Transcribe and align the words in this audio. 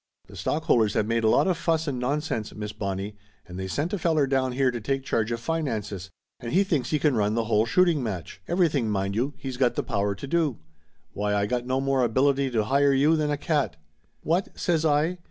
The 0.25 0.35
stockholders 0.35 0.95
have 0.95 1.05
made 1.05 1.23
a 1.23 1.29
lot 1.29 1.47
of 1.47 1.55
fuss 1.59 1.87
and 1.87 1.99
nonsense, 1.99 2.55
Miss 2.55 2.73
Bonnie, 2.73 3.15
and 3.47 3.59
they 3.59 3.67
sent 3.67 3.93
a 3.93 3.99
feller 3.99 4.25
down 4.25 4.53
here 4.53 4.71
to 4.71 4.81
take 4.81 5.03
charge 5.03 5.31
of 5.31 5.39
finances, 5.39 6.09
and 6.39 6.51
he 6.51 6.63
thinks 6.63 6.89
he 6.89 6.97
can 6.97 7.13
run 7.15 7.35
the 7.35 7.43
whole 7.43 7.67
shooting 7.67 8.01
match! 8.01 8.41
Everything, 8.47 8.89
mind 8.89 9.13
you, 9.13 9.35
he's 9.37 9.57
got 9.57 9.75
the 9.75 9.83
power 9.83 10.15
to 10.15 10.25
do! 10.25 10.57
Why, 11.13 11.35
I 11.35 11.45
got 11.45 11.67
no 11.67 11.79
more 11.79 12.03
ability 12.03 12.49
to 12.49 12.63
hire 12.63 12.93
you 12.93 13.15
than 13.15 13.29
a 13.29 13.37
cat!" 13.37 13.77
"What?" 14.21 14.47
says 14.59 14.85
I. 14.85 15.19